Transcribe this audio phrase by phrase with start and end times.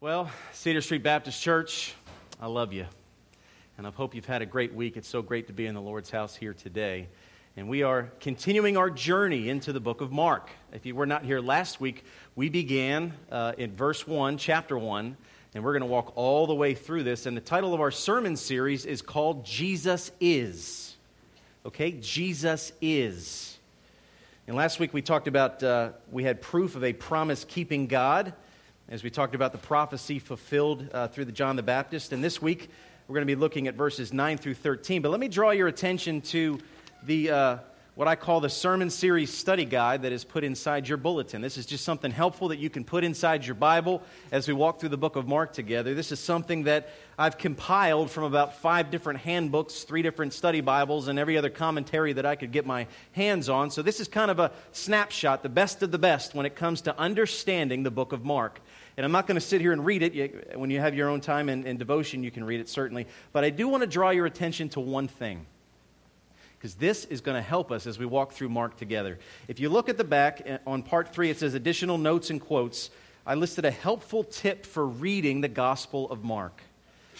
[0.00, 1.92] Well, Cedar Street Baptist Church,
[2.40, 2.86] I love you.
[3.76, 4.96] And I hope you've had a great week.
[4.96, 7.08] It's so great to be in the Lord's house here today.
[7.56, 10.50] And we are continuing our journey into the book of Mark.
[10.72, 12.04] If you were not here last week,
[12.36, 15.16] we began uh, in verse 1, chapter 1,
[15.56, 17.26] and we're going to walk all the way through this.
[17.26, 20.94] And the title of our sermon series is called Jesus Is.
[21.66, 21.90] Okay?
[21.90, 23.58] Jesus Is.
[24.46, 28.32] And last week we talked about, uh, we had proof of a promise keeping God
[28.90, 32.12] as we talked about the prophecy fulfilled uh, through the John the Baptist.
[32.12, 32.70] And this week,
[33.06, 35.02] we're going to be looking at verses 9 through 13.
[35.02, 36.58] But let me draw your attention to
[37.02, 37.58] the, uh,
[37.98, 41.40] what I call the sermon series study guide that is put inside your bulletin.
[41.42, 44.78] This is just something helpful that you can put inside your Bible as we walk
[44.78, 45.94] through the book of Mark together.
[45.94, 51.08] This is something that I've compiled from about five different handbooks, three different study Bibles,
[51.08, 53.72] and every other commentary that I could get my hands on.
[53.72, 56.82] So this is kind of a snapshot, the best of the best when it comes
[56.82, 58.60] to understanding the book of Mark.
[58.96, 60.56] And I'm not going to sit here and read it.
[60.56, 63.08] When you have your own time and, and devotion, you can read it, certainly.
[63.32, 65.46] But I do want to draw your attention to one thing.
[66.58, 69.18] Because this is going to help us as we walk through Mark together.
[69.46, 72.40] If you look at the back eh, on part three, it says additional notes and
[72.40, 72.90] quotes.
[73.24, 76.60] I listed a helpful tip for reading the Gospel of Mark.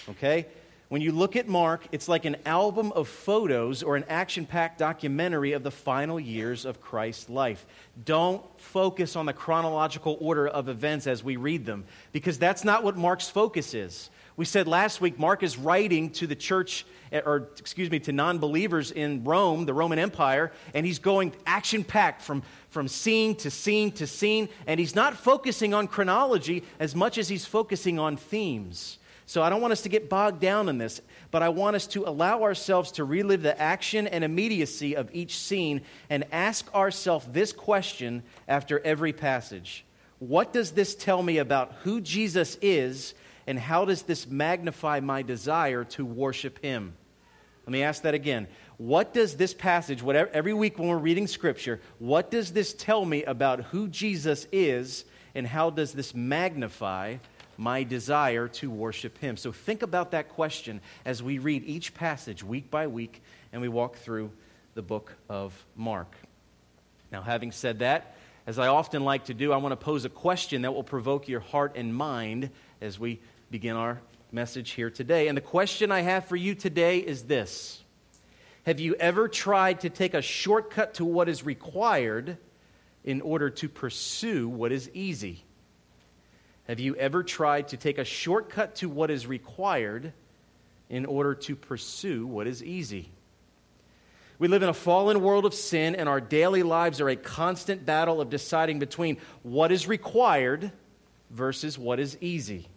[0.09, 0.47] Okay?
[0.89, 4.79] When you look at Mark, it's like an album of photos or an action packed
[4.79, 7.67] documentary of the final years of Christ's life.
[8.07, 12.85] Don't focus on the chronological order of events as we read them, because that's not
[12.85, 14.09] what Mark's focus is.
[14.39, 18.13] We said last week, Mark is writing to the church, eh, or excuse me, to
[18.13, 23.35] non believers in Rome, the Roman Empire, and he's going action packed from, from scene
[23.39, 27.99] to scene to scene, and he's not focusing on chronology as much as he's focusing
[27.99, 28.99] on themes.
[29.27, 31.01] So I don't want us to get bogged down in this,
[31.33, 35.37] but I want us to allow ourselves to relive the action and immediacy of each
[35.37, 35.81] scene
[36.11, 39.85] and ask ourselves this question after every passage
[40.21, 43.15] What does this tell me about who Jesus is,
[43.49, 46.93] and how does this magnify my desire to worship him?
[47.67, 48.47] Let me ask that again.
[48.77, 53.07] What does this passage, whatever, every week when we're reading Scripture, what does this tell
[53.07, 57.17] me about who Jesus is, and how does this magnify
[57.57, 59.39] my desire to worship Him.
[59.39, 63.69] So think about that question as we read each passage week by week and we
[63.69, 64.31] walk through
[64.75, 66.15] the book of Mark.
[67.11, 68.15] Now, having said that,
[68.47, 71.29] as I often like to do, I want to pose a question that will provoke
[71.29, 72.51] your heart and mind
[72.81, 73.21] as we
[73.51, 73.99] begin our
[74.31, 75.29] message here today.
[75.29, 77.83] And the question I have for you today is this
[78.65, 82.37] Have you ever tried to take a shortcut to what is required
[83.05, 85.45] in order to pursue what is easy?
[86.67, 90.13] Have you ever tried to take a shortcut to what is required
[90.91, 93.09] in order to pursue what is easy?
[94.39, 97.87] We live in a fallen world of sin, and our daily lives are a constant
[97.87, 100.71] battle of deciding between what is required
[101.31, 102.69] versus what is easy.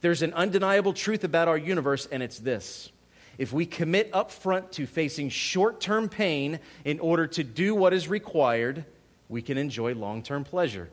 [0.00, 2.90] There's an undeniable truth about our universe, and it's this.
[3.38, 7.92] If we commit up front to facing short term pain in order to do what
[7.92, 8.84] is required,
[9.28, 10.90] we can enjoy long term pleasure.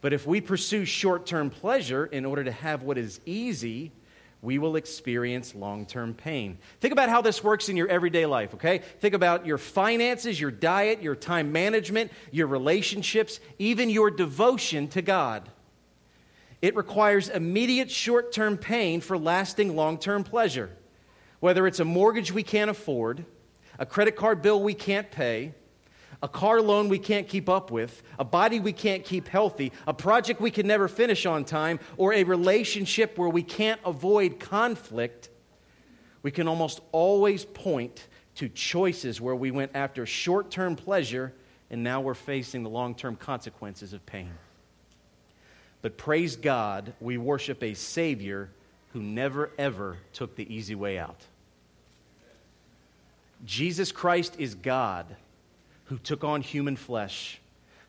[0.00, 3.92] But if we pursue short term pleasure in order to have what is easy,
[4.42, 6.58] we will experience long term pain.
[6.80, 8.78] Think about how this works in your everyday life, okay?
[9.00, 15.02] Think about your finances, your diet, your time management, your relationships, even your devotion to
[15.02, 15.48] God.
[16.62, 20.70] It requires immediate short term pain for lasting long term pleasure.
[21.40, 23.24] Whether it's a mortgage we can't afford,
[23.78, 25.54] a credit card bill we can't pay,
[26.22, 29.94] a car loan we can't keep up with, a body we can't keep healthy, a
[29.94, 35.30] project we can never finish on time, or a relationship where we can't avoid conflict,
[36.22, 41.32] we can almost always point to choices where we went after short term pleasure
[41.70, 44.30] and now we're facing the long term consequences of pain.
[45.82, 48.50] But praise God, we worship a Savior
[48.92, 51.20] who never ever took the easy way out.
[53.44, 55.06] Jesus Christ is God
[55.84, 57.40] who took on human flesh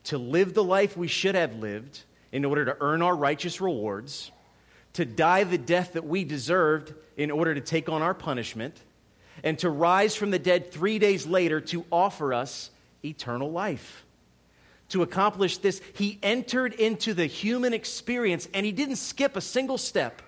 [0.05, 4.31] to live the life we should have lived in order to earn our righteous rewards,
[4.93, 8.81] to die the death that we deserved in order to take on our punishment,
[9.43, 12.71] and to rise from the dead three days later to offer us
[13.03, 14.05] eternal life.
[14.91, 19.77] To accomplish this, he entered into the human experience and he didn't skip a single
[19.77, 20.21] step.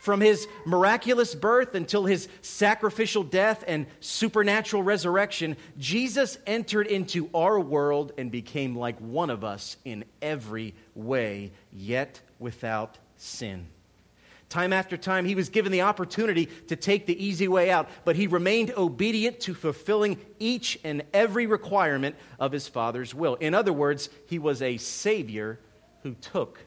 [0.00, 7.60] From his miraculous birth until his sacrificial death and supernatural resurrection, Jesus entered into our
[7.60, 13.68] world and became like one of us in every way, yet without sin.
[14.52, 18.16] Time after time, he was given the opportunity to take the easy way out, but
[18.16, 23.36] he remained obedient to fulfilling each and every requirement of his Father's will.
[23.36, 25.58] In other words, he was a Savior
[26.02, 26.58] who took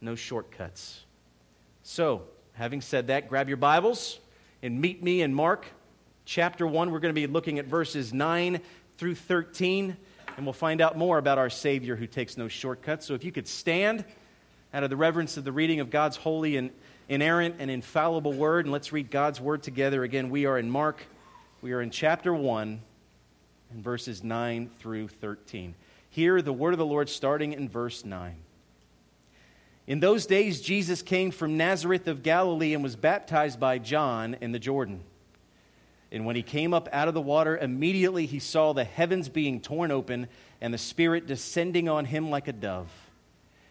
[0.00, 1.04] no shortcuts.
[1.82, 2.22] So,
[2.52, 4.20] having said that, grab your Bibles
[4.62, 5.66] and meet me in Mark
[6.24, 6.92] chapter 1.
[6.92, 8.60] We're going to be looking at verses 9
[8.98, 9.96] through 13,
[10.36, 13.04] and we'll find out more about our Savior who takes no shortcuts.
[13.04, 14.04] So, if you could stand
[14.72, 16.70] out of the reverence of the reading of God's holy and
[17.08, 20.02] inerrant and infallible word, and let's read God's word together.
[20.02, 21.02] Again, we are in Mark,
[21.60, 22.80] we are in chapter 1,
[23.72, 25.74] and verses 9 through 13.
[26.10, 28.36] Hear the word of the Lord starting in verse 9.
[29.86, 34.52] In those days, Jesus came from Nazareth of Galilee and was baptized by John in
[34.52, 35.02] the Jordan.
[36.12, 39.60] And when he came up out of the water, immediately he saw the heavens being
[39.60, 40.28] torn open
[40.60, 42.92] and the Spirit descending on him like a dove.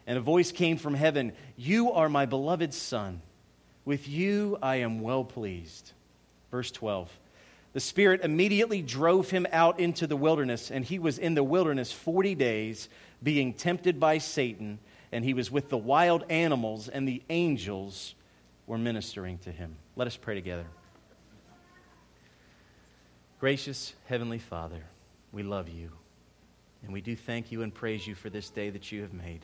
[0.08, 3.22] And a voice came from heaven You are my beloved Son.
[3.86, 5.92] With you I am well pleased.
[6.52, 7.10] Verse 12.
[7.74, 11.92] The Spirit immediately drove him out into the wilderness, and he was in the wilderness
[11.92, 12.90] 40 days,
[13.24, 14.80] being tempted by Satan
[15.12, 18.16] and he was with the wild animals, and the angels
[18.66, 19.76] were ministering to him.
[19.96, 20.66] Let us pray together.
[23.40, 24.84] Gracious Heavenly Father,
[25.32, 25.90] we love you,
[26.84, 29.44] and we do thank you and praise you for this day that you have made.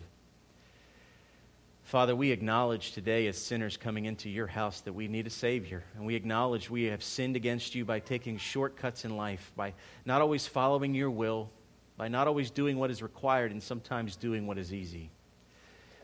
[1.88, 5.86] Father, we acknowledge today as sinners coming into your house that we need a Savior.
[5.95, 9.74] And we acknowledge we have sinned against you by taking shortcuts in life, by
[10.04, 11.50] not always following your will,
[11.95, 15.10] by not always doing what is required, and sometimes doing what is easy.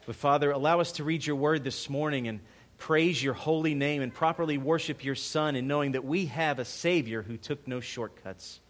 [0.05, 2.39] But Father, allow us to read your word this morning and
[2.77, 6.65] praise your holy name and properly worship your Son in knowing that we have a
[6.65, 8.61] Savior who took no shortcuts.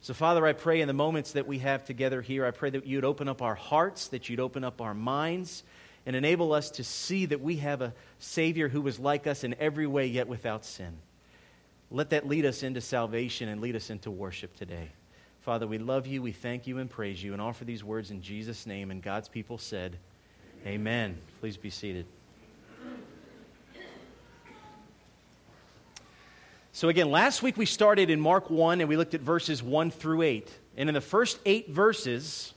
[0.00, 2.86] So, Father, I pray in the moments that we have together here, I pray that
[2.86, 5.62] you'd open up our hearts, that you'd open up our minds,
[6.06, 9.54] and enable us to see that we have a Savior who was like us in
[9.58, 10.96] every way, yet without sin.
[11.90, 14.88] Let that lead us into salvation and lead us into worship today.
[15.42, 18.22] Father, we love you, we thank you, and praise you, and offer these words in
[18.22, 18.90] Jesus' name.
[18.90, 19.98] And God's people said,
[20.64, 21.16] Amen.
[21.40, 22.06] Please be seated.
[26.72, 29.90] So, again, last week we started in Mark 1 and we looked at verses 1
[29.92, 30.52] through 8.
[30.76, 32.52] And in the first eight verses,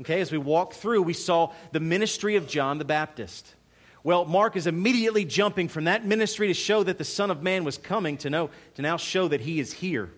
[0.00, 3.54] okay, as we walked through, we saw the ministry of John the Baptist.
[4.02, 7.64] Well, Mark is immediately jumping from that ministry to show that the Son of Man
[7.64, 10.10] was coming to, know, to now show that he is here.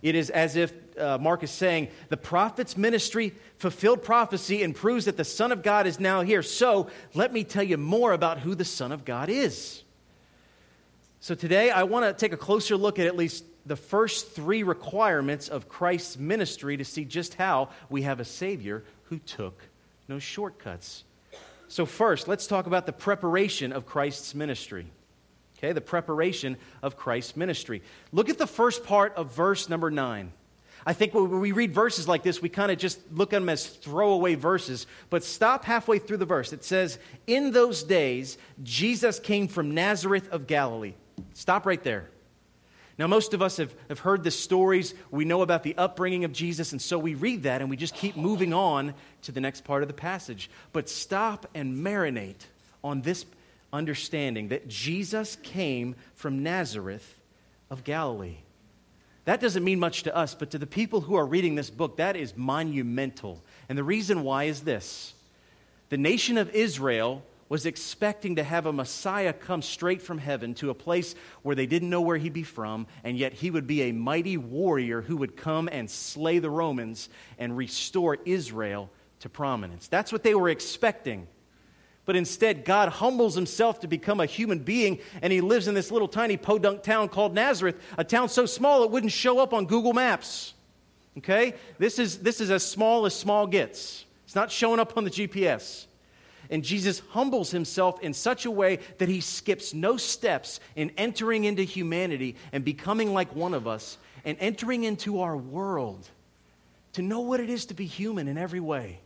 [0.00, 5.06] It is as if uh, Mark is saying the prophet's ministry fulfilled prophecy and proves
[5.06, 6.42] that the Son of God is now here.
[6.42, 9.82] So let me tell you more about who the Son of God is.
[11.20, 14.64] So today I want to take a closer look at at least the first three
[14.64, 18.82] requirements of Christ's ministry to see just how we have a Savior
[19.12, 19.60] who took
[20.08, 21.04] no shortcuts.
[21.68, 24.86] So, first, let's talk about the preparation of Christ's ministry.
[25.58, 27.82] Okay, the preparation of Christ's ministry.
[28.10, 30.32] Look at the first part of verse number nine.
[30.86, 33.50] I think when we read verses like this, we kind of just look at them
[33.50, 34.86] as throwaway verses.
[35.10, 36.54] But stop halfway through the verse.
[36.54, 40.94] It says, In those days, Jesus came from Nazareth of Galilee.
[41.34, 42.08] Stop right there.
[42.98, 44.94] Now, most of us have, have heard the stories.
[45.10, 47.94] We know about the upbringing of Jesus, and so we read that and we just
[47.94, 50.50] keep moving on to the next part of the passage.
[50.72, 52.46] But stop and marinate
[52.84, 53.24] on this
[53.72, 57.16] understanding that Jesus came from Nazareth
[57.70, 58.36] of Galilee.
[59.24, 61.96] That doesn't mean much to us, but to the people who are reading this book,
[61.96, 63.42] that is monumental.
[63.68, 65.14] And the reason why is this
[65.88, 70.70] the nation of Israel was expecting to have a Messiah come straight from heaven to
[70.70, 73.82] a place where they didn't know where he'd be from, and yet he would be
[73.82, 78.88] a mighty warrior who would come and slay the Romans and restore Israel
[79.20, 79.86] to prominence.
[79.86, 81.26] That's what they were expecting.
[82.06, 85.90] But instead, God humbles himself to become a human being, and he lives in this
[85.90, 89.66] little tiny podunk town called Nazareth, a town so small it wouldn't show up on
[89.66, 90.54] Google Maps.
[91.18, 91.52] Okay?
[91.76, 94.06] This is, this is as small as small gets.
[94.24, 95.84] It's not showing up on the GPS.
[96.52, 101.44] And Jesus humbles himself in such a way that he skips no steps in entering
[101.44, 106.06] into humanity and becoming like one of us and entering into our world
[106.92, 109.00] to know what it is to be human in every way.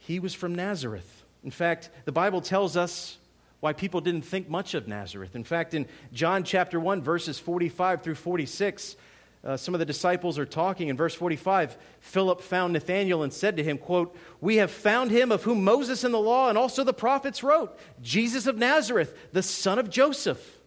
[0.00, 1.24] He was from Nazareth.
[1.44, 3.16] In fact, the Bible tells us
[3.60, 5.36] why people didn't think much of Nazareth.
[5.36, 8.96] In fact, in John chapter 1, verses 45 through 46,
[9.42, 13.56] uh, some of the disciples are talking in verse 45 philip found nathanael and said
[13.56, 16.84] to him quote we have found him of whom moses in the law and also
[16.84, 20.58] the prophets wrote jesus of nazareth the son of joseph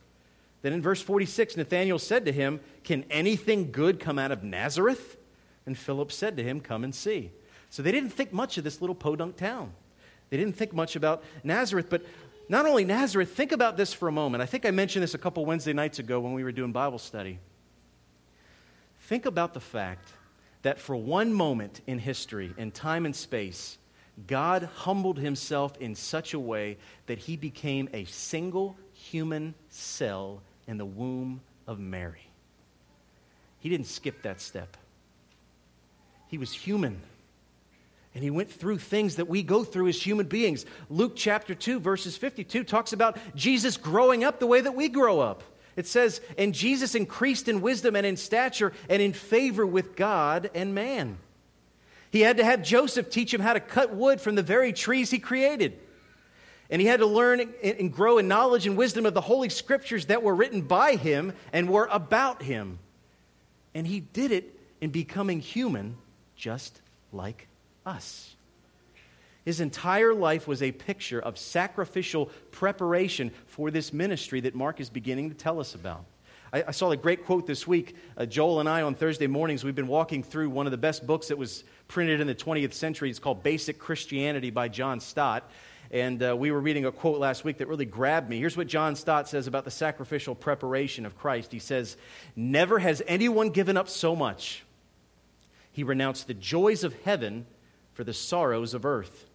[0.61, 5.17] then in verse 46 nathanael said to him can anything good come out of nazareth
[5.65, 7.31] and philip said to him come and see
[7.73, 9.73] so they didn't think much of this little podunk town.
[10.29, 12.05] They didn't think much about Nazareth, but
[12.47, 14.43] not only Nazareth, think about this for a moment.
[14.43, 16.99] I think I mentioned this a couple Wednesday nights ago when we were doing Bible
[16.99, 17.39] study.
[19.13, 20.11] Think about the fact
[20.63, 23.77] that for one moment in history, in time and space,
[24.25, 30.79] God humbled himself in such a way that he became a single human cell in
[30.79, 32.27] the womb of Mary.
[33.59, 34.77] He didn't skip that step.
[36.27, 36.99] He was human.
[38.15, 40.65] And he went through things that we go through as human beings.
[40.89, 45.19] Luke chapter 2, verses 52 talks about Jesus growing up the way that we grow
[45.19, 45.43] up.
[45.75, 50.49] It says, And Jesus increased in wisdom and in stature and in favor with God
[50.53, 51.17] and man.
[52.11, 55.09] He had to have Joseph teach him how to cut wood from the very trees
[55.09, 55.79] he created.
[56.69, 60.07] And he had to learn and grow in knowledge and wisdom of the Holy Scriptures
[60.07, 62.79] that were written by him and were about him.
[63.73, 65.97] And he did it in becoming human
[66.35, 67.47] just like
[67.85, 68.35] us.
[69.45, 74.89] His entire life was a picture of sacrificial preparation for this ministry that Mark is
[74.89, 76.05] beginning to tell us about.
[76.53, 77.95] I, I saw a great quote this week.
[78.15, 81.05] Uh, Joel and I, on Thursday mornings, we've been walking through one of the best
[81.05, 83.09] books that was printed in the 20th century.
[83.09, 85.49] It's called Basic Christianity by John Stott.
[85.91, 88.39] And uh, we were reading a quote last week that really grabbed me.
[88.39, 91.51] Here's what John Stott says about the sacrificial preparation of Christ.
[91.51, 91.97] He says,
[92.35, 94.63] Never has anyone given up so much.
[95.71, 97.45] He renounced the joys of heaven
[97.93, 99.25] for the sorrows of earth.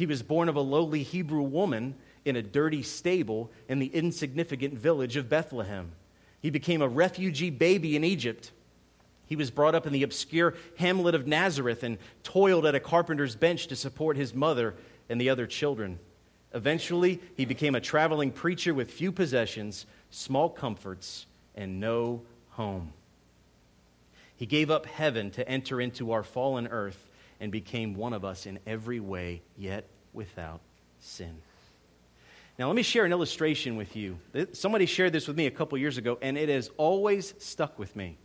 [0.00, 4.72] He was born of a lowly Hebrew woman in a dirty stable in the insignificant
[4.72, 5.92] village of Bethlehem.
[6.40, 8.50] He became a refugee baby in Egypt.
[9.26, 13.36] He was brought up in the obscure hamlet of Nazareth and toiled at a carpenter's
[13.36, 14.74] bench to support his mother
[15.10, 15.98] and the other children.
[16.54, 22.94] Eventually, he became a traveling preacher with few possessions, small comforts, and no home.
[24.34, 27.09] He gave up heaven to enter into our fallen earth
[27.40, 30.60] and became one of us in every way, yet without
[31.00, 31.34] sin.
[32.58, 34.18] Now, let me share an illustration with you.
[34.52, 37.96] Somebody shared this with me a couple years ago, and it has always stuck with
[37.96, 38.18] me.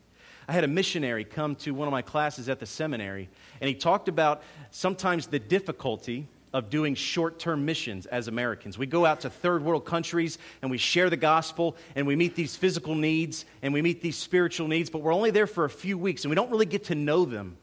[0.48, 3.30] I had a missionary come to one of my classes at the seminary,
[3.62, 8.78] and he talked about sometimes the difficulty of doing short term missions as Americans.
[8.78, 12.34] We go out to third world countries and we share the gospel and we meet
[12.34, 15.70] these physical needs and we meet these spiritual needs, but we're only there for a
[15.70, 17.58] few weeks and we don't really get to know them.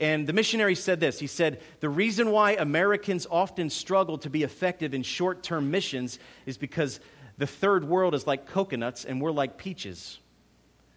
[0.00, 4.42] And the missionary said this He said, The reason why Americans often struggle to be
[4.42, 6.98] effective in short term missions is because
[7.38, 10.18] the third world is like coconuts and we're like peaches.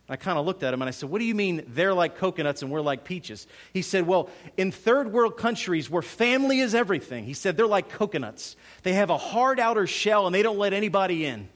[0.09, 2.17] I kind of looked at him and I said, What do you mean they're like
[2.17, 3.45] coconuts and we're like peaches?
[3.73, 7.89] He said, Well, in third world countries where family is everything, he said they're like
[7.89, 8.55] coconuts.
[8.83, 11.49] They have a hard outer shell and they don't let anybody in.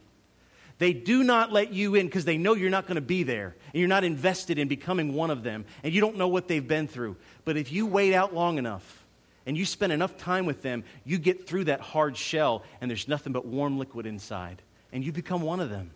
[0.80, 3.56] They do not let you in because they know you're not going to be there
[3.74, 6.68] and you're not invested in becoming one of them and you don't know what they've
[6.68, 7.16] been through.
[7.46, 9.06] But if you wait out long enough
[9.46, 13.08] and you spend enough time with them, you get through that hard shell and there's
[13.08, 14.62] nothing but warm liquid inside
[14.94, 15.92] and you become one of them.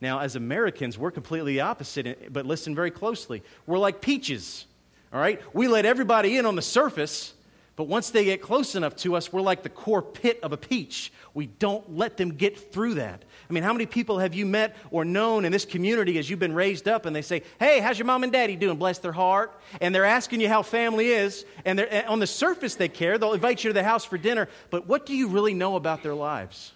[0.00, 3.42] Now, as Americans, we're completely opposite, eh, but listen very closely.
[3.66, 4.66] We're like peaches,
[5.12, 5.40] all right?
[5.54, 7.32] We let everybody in on the surface,
[7.76, 10.56] but once they get close enough to us, we're like the core pit of a
[10.56, 11.12] peach.
[11.34, 13.24] We don't let them get through that.
[13.50, 16.38] I mean, how many people have you met or known in this community as you've
[16.38, 18.76] been raised up and they say, Hey, how's your mom and daddy doing?
[18.76, 19.60] Bless their heart.
[19.80, 21.44] And they're asking you how family is.
[21.64, 23.18] And, and on the surface, they care.
[23.18, 24.48] They'll invite you to the house for dinner.
[24.70, 26.72] But what do you really know about their lives?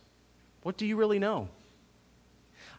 [0.64, 1.48] What do you really know?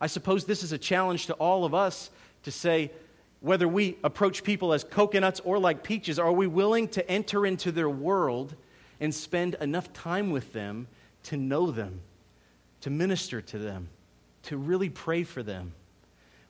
[0.02, 2.10] I suppose this is a challenge to all of us
[2.44, 2.92] to say,
[3.42, 7.72] whether we approach people as coconuts or like peaches, are we willing to enter into
[7.72, 8.56] their world
[9.00, 10.88] and spend enough time with them
[11.24, 12.02] to know them?
[12.82, 13.90] to minister to them,
[14.44, 15.74] to really pray for them.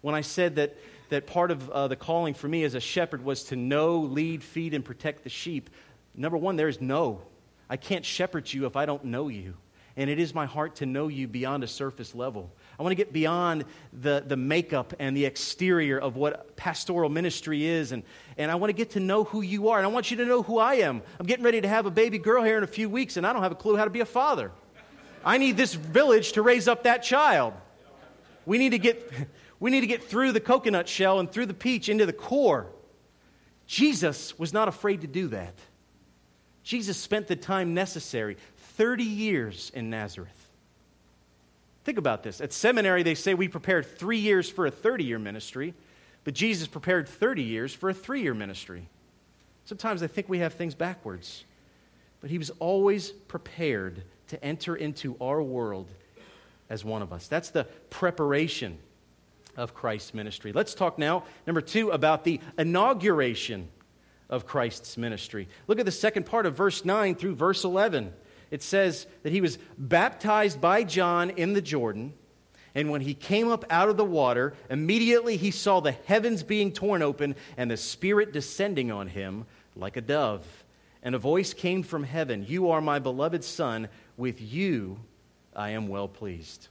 [0.01, 0.77] When I said that,
[1.09, 4.43] that part of uh, the calling for me as a shepherd was to know, lead,
[4.43, 5.69] feed, and protect the sheep,
[6.15, 7.21] number one, there's no.
[7.69, 9.55] I can't shepherd you if I don't know you.
[9.97, 12.51] And it is my heart to know you beyond a surface level.
[12.79, 17.65] I want to get beyond the, the makeup and the exterior of what pastoral ministry
[17.65, 17.91] is.
[17.91, 18.03] And,
[18.37, 19.77] and I want to get to know who you are.
[19.77, 21.01] And I want you to know who I am.
[21.19, 23.33] I'm getting ready to have a baby girl here in a few weeks, and I
[23.33, 24.51] don't have a clue how to be a father.
[25.25, 27.53] I need this village to raise up that child.
[28.45, 29.11] We need to get,
[29.59, 32.67] we need to get through the coconut shell and through the peach into the core.
[33.67, 35.53] Jesus was not afraid to do that.
[36.63, 40.48] Jesus spent the time necessary 30 years in Nazareth.
[41.89, 42.39] Think about this.
[42.39, 45.73] At seminary, they say we prepared three years for a 30 year ministry,
[46.23, 48.87] but Jesus prepared 30 years for a three year ministry.
[49.65, 51.45] Sometimes I think we have things backwards.
[52.21, 55.89] But he was always prepared to enter into our world
[56.69, 57.27] as one of us.
[57.27, 58.77] That's the preparation
[59.57, 60.53] of Christ's ministry.
[60.53, 63.67] Let's talk now, number two, about the inauguration
[64.29, 65.47] of Christ's ministry.
[65.65, 68.13] Look at the second part of verse 9 through verse 11.
[68.51, 72.13] It says that he was baptized by John in the Jordan,
[72.75, 76.71] and when he came up out of the water, immediately he saw the heavens being
[76.71, 80.45] torn open and the Spirit descending on him like a dove
[81.03, 83.87] and a voice came from heaven You are my beloved Son,
[84.17, 84.99] with you
[85.55, 86.67] I am well pleased.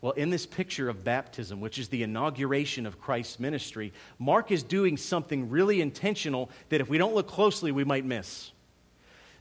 [0.00, 4.62] Well, in this picture of baptism, which is the inauguration of Christ's ministry, Mark is
[4.62, 8.52] doing something really intentional that if we don't look closely, we might miss.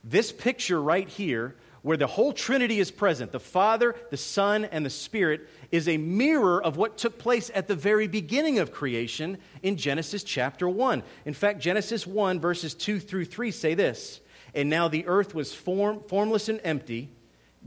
[0.04, 4.86] This picture right here, where the whole Trinity is present the Father, the Son, and
[4.86, 9.38] the Spirit is a mirror of what took place at the very beginning of creation
[9.62, 11.04] in Genesis chapter 1.
[11.26, 14.22] In fact, Genesis 1, verses 2 through 3 say this
[14.54, 17.10] And now the earth was form, formless and empty,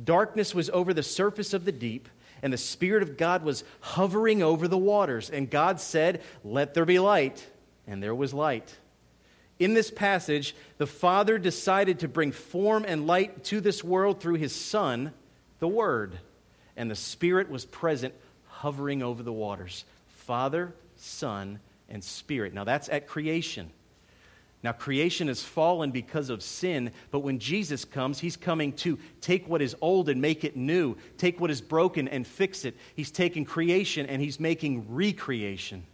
[0.03, 2.09] darkness was over the surface of the deep
[2.43, 5.31] and the Spirit of God was hovering over the waters.
[5.31, 7.47] And God said, Let there be light.
[7.87, 8.75] And there was light.
[9.59, 14.35] In this passage, the Father decided to bring form and light to this world through
[14.35, 15.13] his Son,
[15.61, 16.19] the Word.
[16.77, 18.13] And the Spirit was present,
[18.47, 19.85] hovering over the waters.
[20.09, 21.59] Father, Son,
[21.89, 22.53] and Spirit.
[22.53, 23.71] Now that's at creation.
[24.63, 29.49] Now, creation has fallen because of sin, but when Jesus comes, he's coming to take
[29.49, 32.77] what is old and make it new, take what is broken and fix it.
[32.97, 35.85] He's taking creation and he's making recreation.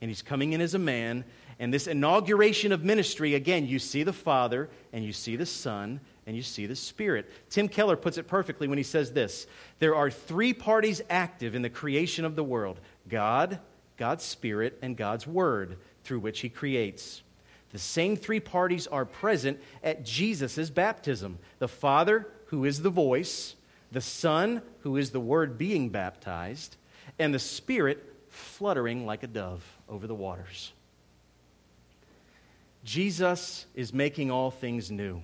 [0.00, 1.24] And he's coming in as a man.
[1.58, 6.00] And this inauguration of ministry, again, you see the Father and you see the Son
[6.26, 7.30] and you see the Spirit.
[7.48, 9.46] Tim Keller puts it perfectly when he says this
[9.78, 13.58] There are three parties active in the creation of the world God,
[13.96, 17.22] God's Spirit, and God's Word, through which he creates.
[17.72, 23.54] The same three parties are present at Jesus' baptism the Father, who is the voice,
[23.92, 26.76] the Son, who is the Word being baptized,
[27.18, 30.72] and the Spirit fluttering like a dove over the waters.
[32.86, 35.20] Jesus is making all things new.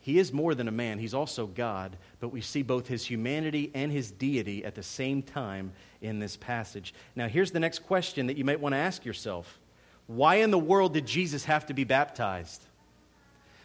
[0.00, 3.70] He is more than a man, he's also God, but we see both his humanity
[3.72, 6.92] and his deity at the same time in this passage.
[7.16, 9.58] Now, here's the next question that you might want to ask yourself
[10.06, 12.62] why in the world did Jesus have to be baptized?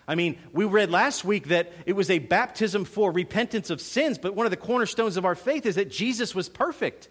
[0.07, 4.17] I mean, we read last week that it was a baptism for repentance of sins,
[4.17, 7.09] but one of the cornerstones of our faith is that Jesus was perfect.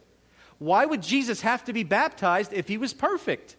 [0.58, 3.56] Why would Jesus have to be baptized if he was perfect?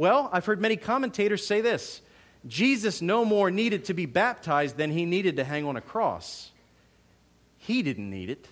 [0.00, 2.00] Well, I've heard many commentators say this
[2.46, 6.52] Jesus no more needed to be baptized than he needed to hang on a cross.
[7.58, 8.48] He didn't need it,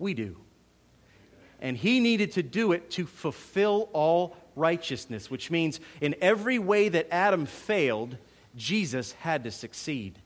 [0.00, 0.38] we do.
[1.60, 6.88] And he needed to do it to fulfill all righteousness, which means in every way
[6.88, 8.16] that Adam failed,
[8.56, 10.18] Jesus had to succeed.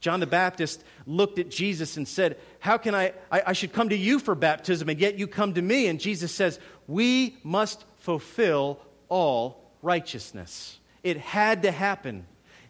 [0.00, 3.90] John the Baptist looked at Jesus and said, How can I, I, I, should come
[3.90, 5.86] to you for baptism, and yet you come to me?
[5.86, 10.78] And Jesus says, We must fulfill all righteousness.
[11.02, 12.26] It had to happen.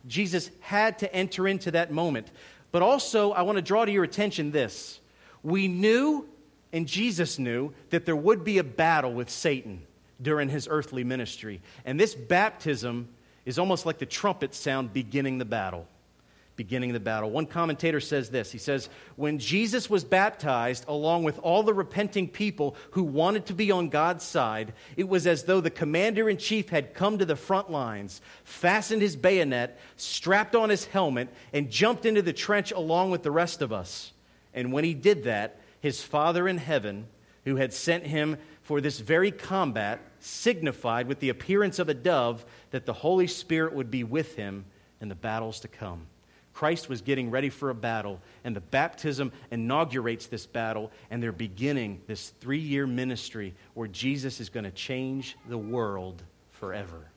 [0.06, 2.30] Jesus had to enter into that moment.
[2.72, 5.00] But also, I want to draw to your attention this.
[5.42, 6.28] We knew,
[6.72, 9.82] and Jesus knew, that there would be a battle with Satan
[10.20, 11.60] during his earthly ministry.
[11.84, 13.08] And this baptism
[13.44, 15.86] is almost like the trumpet sound beginning the battle.
[16.56, 17.30] Beginning the battle.
[17.30, 22.28] One commentator says this He says, When Jesus was baptized, along with all the repenting
[22.28, 26.36] people who wanted to be on God's side, it was as though the commander in
[26.36, 31.70] chief had come to the front lines, fastened his bayonet, strapped on his helmet, and
[31.70, 34.12] jumped into the trench along with the rest of us.
[34.52, 37.08] And when he did that, his Father in heaven,
[37.44, 42.44] who had sent him for this very combat signified with the appearance of a dove
[42.70, 44.64] that the Holy Spirit would be with him
[45.00, 46.06] in the battles to come.
[46.54, 51.32] Christ was getting ready for a battle, and the baptism inaugurates this battle, and they're
[51.32, 57.10] beginning this three year ministry where Jesus is going to change the world forever.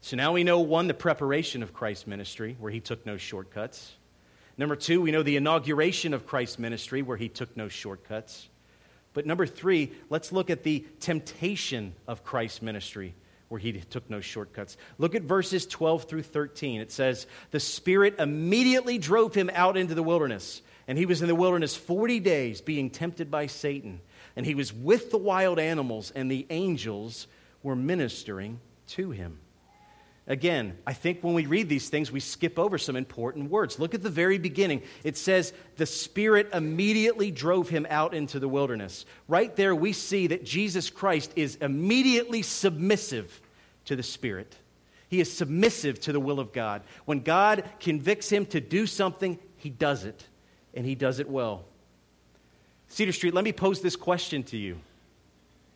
[0.00, 3.92] So now we know one, the preparation of Christ's ministry, where he took no shortcuts.
[4.56, 8.48] Number two, we know the inauguration of Christ's ministry, where he took no shortcuts.
[9.12, 13.14] But number three, let's look at the temptation of Christ's ministry,
[13.48, 14.76] where he took no shortcuts.
[14.98, 16.80] Look at verses 12 through 13.
[16.80, 21.28] It says, The Spirit immediately drove him out into the wilderness, and he was in
[21.28, 24.00] the wilderness 40 days, being tempted by Satan.
[24.36, 27.26] And he was with the wild animals, and the angels
[27.62, 29.38] were ministering to him.
[30.28, 33.78] Again, I think when we read these things, we skip over some important words.
[33.78, 34.82] Look at the very beginning.
[35.02, 39.06] It says, The Spirit immediately drove him out into the wilderness.
[39.26, 43.40] Right there, we see that Jesus Christ is immediately submissive
[43.86, 44.54] to the Spirit.
[45.08, 46.82] He is submissive to the will of God.
[47.06, 50.26] When God convicts him to do something, he does it,
[50.74, 51.64] and he does it well.
[52.88, 54.78] Cedar Street, let me pose this question to you.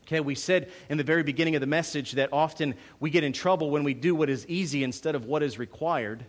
[0.06, 3.32] Okay, we said in the very beginning of the message that often we get in
[3.32, 6.24] trouble when we do what is easy instead of what is required.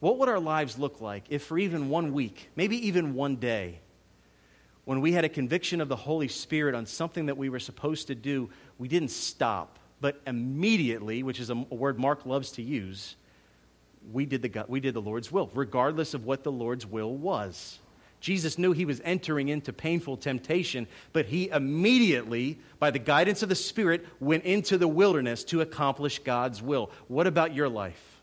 [0.00, 3.80] What would our lives look like if, for even one week, maybe even one day,
[4.84, 8.06] when we had a conviction of the Holy Spirit on something that we were supposed
[8.06, 13.16] to do, we didn't stop, but immediately, which is a word Mark loves to use,
[14.12, 17.80] we did, the, we did the Lord's will, regardless of what the Lord's will was.
[18.20, 23.48] Jesus knew he was entering into painful temptation, but he immediately, by the guidance of
[23.48, 26.90] the Spirit, went into the wilderness to accomplish God's will.
[27.06, 28.20] What about your life?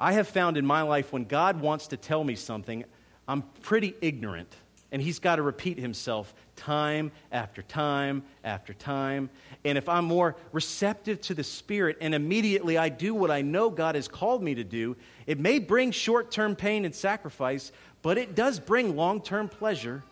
[0.00, 2.84] I have found in my life when God wants to tell me something,
[3.28, 4.52] I'm pretty ignorant,
[4.90, 9.30] and he's got to repeat himself time after time after time.
[9.64, 13.70] And if I'm more receptive to the Spirit and immediately I do what I know
[13.70, 17.70] God has called me to do, it may bring short term pain and sacrifice,
[18.02, 20.02] but it does bring long term pleasure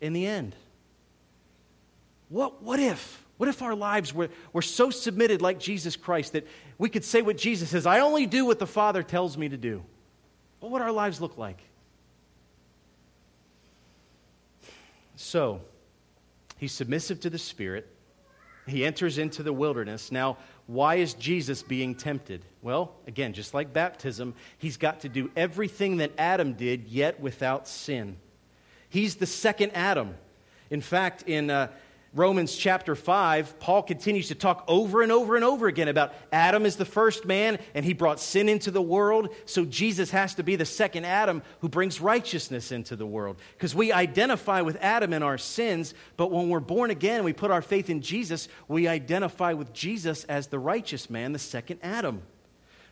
[0.00, 0.56] in the end.
[2.28, 3.22] What, what if?
[3.36, 6.46] What if our lives were, were so submitted like Jesus Christ that
[6.78, 9.56] we could say what Jesus says, I only do what the Father tells me to
[9.56, 9.84] do?
[10.60, 11.60] What would our lives look like?
[15.16, 15.60] So,
[16.58, 17.86] he's submissive to the Spirit.
[18.66, 20.10] He enters into the wilderness.
[20.10, 22.44] Now, why is Jesus being tempted?
[22.62, 27.68] Well, again, just like baptism, he's got to do everything that Adam did, yet without
[27.68, 28.16] sin.
[28.88, 30.16] He's the second Adam.
[30.70, 31.68] In fact, in uh,
[32.14, 36.64] Romans chapter 5, Paul continues to talk over and over and over again about Adam
[36.64, 39.34] is the first man and he brought sin into the world.
[39.44, 43.36] So Jesus has to be the second Adam who brings righteousness into the world.
[43.52, 47.50] Because we identify with Adam in our sins, but when we're born again, we put
[47.50, 52.22] our faith in Jesus, we identify with Jesus as the righteous man, the second Adam.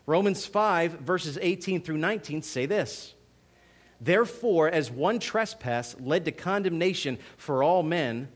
[0.07, 3.15] Romans 5, verses 18 through 19 say this
[4.01, 8.29] Therefore, as one trespass led to condemnation for all men,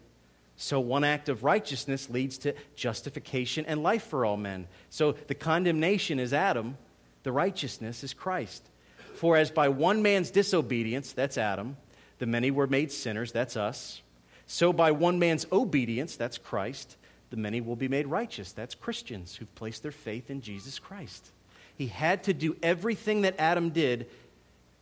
[0.60, 4.66] so, one act of righteousness leads to justification and life for all men.
[4.90, 6.76] So, the condemnation is Adam,
[7.22, 8.68] the righteousness is Christ.
[9.14, 11.76] For as by one man's disobedience, that's Adam,
[12.18, 14.02] the many were made sinners, that's us.
[14.48, 16.96] So, by one man's obedience, that's Christ,
[17.30, 21.30] the many will be made righteous, that's Christians who've placed their faith in Jesus Christ.
[21.76, 24.08] He had to do everything that Adam did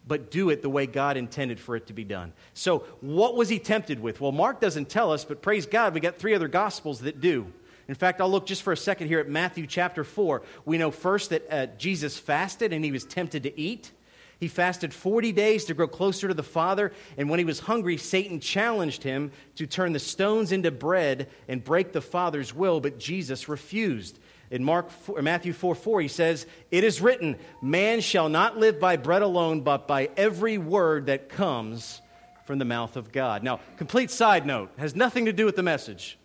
[0.07, 2.33] but do it the way God intended for it to be done.
[2.55, 4.21] So, what was he tempted with?
[4.21, 7.53] Well, Mark doesn't tell us, but praise God, we got three other gospels that do.
[7.89, 10.43] In fact, I'll look just for a second here at Matthew chapter 4.
[10.65, 13.93] We know first that uh, Jesus fasted and he was tempted to eat.
[14.39, 17.97] He fasted 40 days to grow closer to the Father, and when he was hungry,
[17.97, 22.99] Satan challenged him to turn the stones into bread and break the Father's will, but
[22.99, 24.19] Jesus refused.
[24.51, 28.97] In Mark, Matthew 4 4, he says, It is written, Man shall not live by
[28.97, 32.01] bread alone, but by every word that comes
[32.45, 33.43] from the mouth of God.
[33.43, 36.17] Now, complete side note, has nothing to do with the message.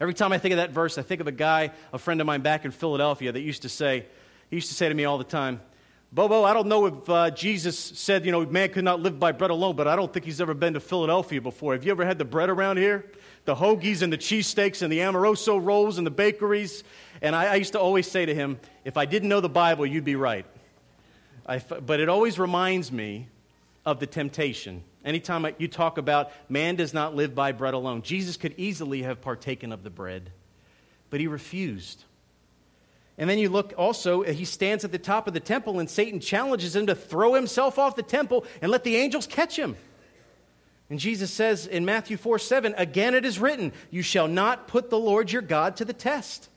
[0.00, 2.26] Every time I think of that verse, I think of a guy, a friend of
[2.26, 4.06] mine back in Philadelphia, that used to say,
[4.48, 5.60] he used to say to me all the time,
[6.12, 9.30] Bobo, I don't know if uh, Jesus said, you know, man could not live by
[9.30, 11.74] bread alone, but I don't think he's ever been to Philadelphia before.
[11.74, 13.12] Have you ever had the bread around here?
[13.44, 16.82] The hoagies and the cheesesteaks and the Amoroso rolls and the bakeries.
[17.22, 19.84] And I, I, used to always say to him, if I didn't know the Bible,
[19.84, 20.46] you'd be right.
[21.46, 23.28] I, but it always reminds me
[23.84, 24.82] of the temptation.
[25.04, 29.20] Anytime you talk about man does not live by bread alone, Jesus could easily have
[29.20, 30.30] partaken of the bread,
[31.08, 32.04] but he refused.
[33.16, 36.20] And then you look also, he stands at the top of the temple, and Satan
[36.20, 39.76] challenges him to throw himself off the temple and let the angels catch him.
[40.90, 44.90] And Jesus says in Matthew 4 7, again it is written, You shall not put
[44.90, 46.49] the Lord your God to the test.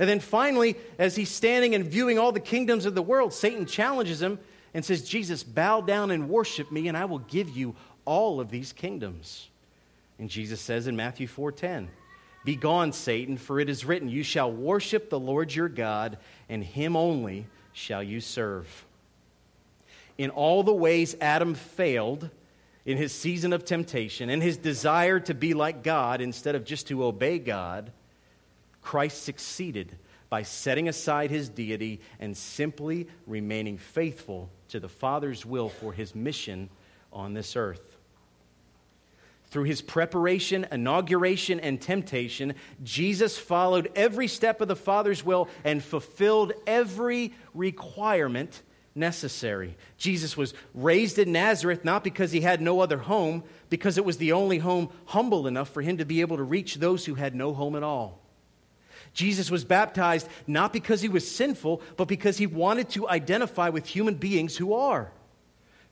[0.00, 3.66] And then finally, as he's standing and viewing all the kingdoms of the world, Satan
[3.66, 4.38] challenges him
[4.72, 8.50] and says, Jesus, bow down and worship me, and I will give you all of
[8.50, 9.50] these kingdoms.
[10.18, 11.88] And Jesus says in Matthew 4:10,
[12.46, 16.16] Begone, Satan, for it is written, You shall worship the Lord your God,
[16.48, 18.86] and him only shall you serve.
[20.16, 22.30] In all the ways Adam failed
[22.86, 26.88] in his season of temptation and his desire to be like God instead of just
[26.88, 27.92] to obey God,
[28.82, 29.96] Christ succeeded
[30.28, 36.14] by setting aside his deity and simply remaining faithful to the Father's will for his
[36.14, 36.70] mission
[37.12, 37.96] on this earth.
[39.48, 45.82] Through his preparation, inauguration, and temptation, Jesus followed every step of the Father's will and
[45.82, 48.62] fulfilled every requirement
[48.94, 49.76] necessary.
[49.98, 54.18] Jesus was raised in Nazareth not because he had no other home, because it was
[54.18, 57.34] the only home humble enough for him to be able to reach those who had
[57.34, 58.19] no home at all.
[59.12, 63.86] Jesus was baptized not because he was sinful, but because he wanted to identify with
[63.86, 65.10] human beings who are.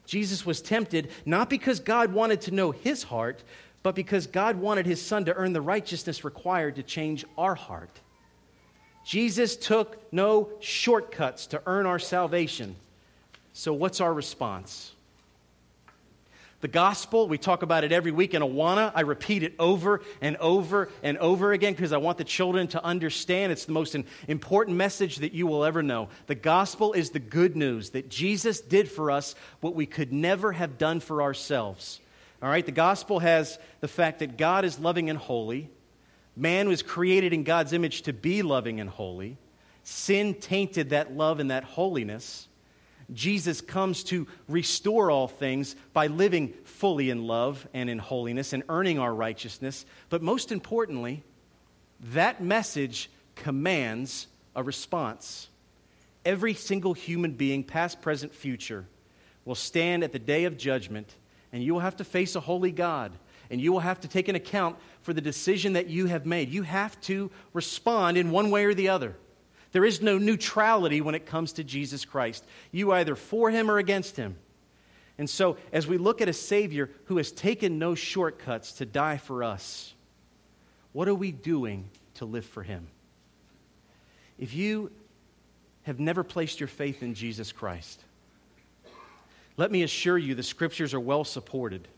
[0.07, 3.43] Jesus was tempted not because God wanted to know his heart,
[3.83, 8.01] but because God wanted his son to earn the righteousness required to change our heart.
[9.05, 12.77] Jesus took no shortcuts to earn our salvation.
[13.53, 14.93] So, what's our response?
[16.61, 18.91] The gospel, we talk about it every week in Awana.
[18.93, 22.83] I repeat it over and over and over again because I want the children to
[22.85, 23.95] understand it's the most
[24.27, 26.09] important message that you will ever know.
[26.27, 30.51] The gospel is the good news that Jesus did for us what we could never
[30.51, 32.01] have done for ourselves.
[32.43, 35.71] All right, the gospel has the fact that God is loving and holy.
[36.35, 39.37] Man was created in God's image to be loving and holy.
[39.85, 42.48] Sin tainted that love and that holiness.
[43.13, 48.63] Jesus comes to restore all things by living fully in love and in holiness and
[48.69, 49.87] earning our righteousness.
[50.11, 51.23] But most importantly,
[52.13, 55.49] that message commands a response.
[56.25, 58.85] Every single human being, past, present, future,
[59.45, 61.15] will stand at the day of judgment,
[61.53, 63.13] and you will have to face a holy God,
[63.51, 66.51] and you will have to take an account for the decision that you have made.
[66.51, 69.17] You have to respond in one way or the other.
[69.73, 72.45] There is no neutrality when it comes to Jesus Christ.
[72.73, 74.37] You either for him or against him.
[75.19, 79.17] And so, as we look at a Savior who has taken no shortcuts to die
[79.17, 79.93] for us,
[80.93, 82.87] what are we doing to live for him?
[84.39, 84.93] If you
[85.83, 88.03] have never placed your faith in Jesus Christ,
[89.57, 91.89] let me assure you the scriptures are well supported.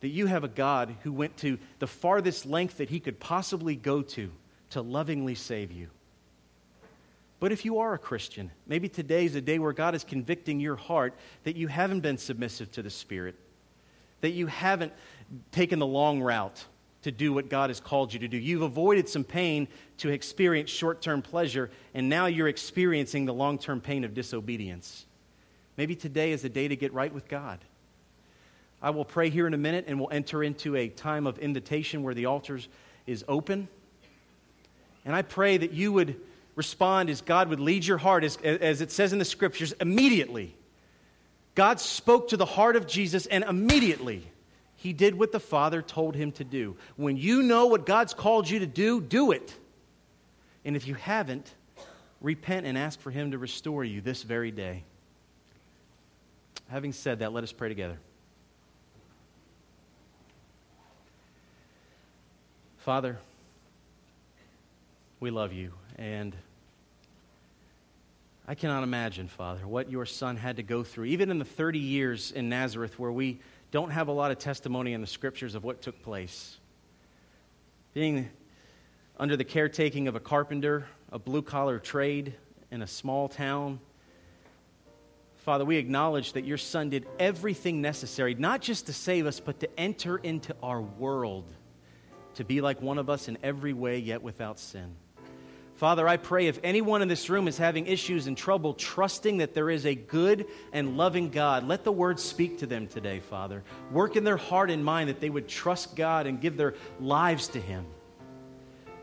[0.00, 3.76] That you have a God who went to the farthest length that he could possibly
[3.76, 4.30] go to
[4.70, 5.88] to lovingly save you.
[7.38, 10.58] But if you are a Christian, maybe today is a day where God is convicting
[10.58, 13.34] your heart that you haven't been submissive to the Spirit,
[14.22, 14.92] that you haven't
[15.52, 16.64] taken the long route
[17.02, 18.38] to do what God has called you to do.
[18.38, 19.68] You've avoided some pain
[19.98, 25.04] to experience short term pleasure, and now you're experiencing the long term pain of disobedience.
[25.76, 27.58] Maybe today is a day to get right with God.
[28.80, 32.02] I will pray here in a minute, and we'll enter into a time of invitation
[32.02, 32.58] where the altar
[33.06, 33.68] is open.
[35.04, 36.20] And I pray that you would
[36.56, 40.56] respond as God would lead your heart, as, as it says in the scriptures, immediately.
[41.54, 44.26] God spoke to the heart of Jesus, and immediately
[44.74, 46.76] he did what the Father told him to do.
[46.96, 49.54] When you know what God's called you to do, do it.
[50.64, 51.50] And if you haven't,
[52.20, 54.82] repent and ask for him to restore you this very day.
[56.68, 57.98] Having said that, let us pray together.
[62.78, 63.18] Father,
[65.20, 65.72] we love you.
[65.96, 66.34] And
[68.48, 71.80] I cannot imagine, Father, what your son had to go through, even in the 30
[71.80, 73.40] years in Nazareth where we
[73.72, 76.56] don't have a lot of testimony in the scriptures of what took place.
[77.92, 78.30] Being
[79.18, 82.34] under the caretaking of a carpenter, a blue collar trade
[82.70, 83.80] in a small town.
[85.38, 89.58] Father, we acknowledge that your son did everything necessary, not just to save us, but
[89.58, 91.46] to enter into our world,
[92.34, 94.94] to be like one of us in every way, yet without sin.
[95.76, 99.52] Father, I pray if anyone in this room is having issues and trouble trusting that
[99.52, 103.62] there is a good and loving God, let the word speak to them today, Father.
[103.92, 107.48] Work in their heart and mind that they would trust God and give their lives
[107.48, 107.84] to Him.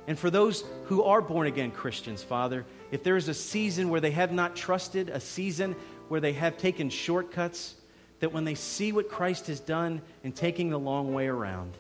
[0.08, 4.02] And for those who are born again Christians, Father, if there is a season where
[4.02, 5.76] they have not trusted, a season
[6.08, 7.76] where they have taken shortcuts,
[8.20, 11.78] that when they see what Christ has done in taking the long way around,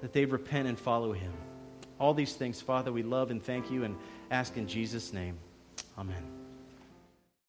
[0.00, 1.32] that they repent and follow Him.
[2.00, 3.94] All these things, Father, we love and thank you and
[4.30, 5.38] ask in Jesus' name.
[5.98, 6.39] Amen.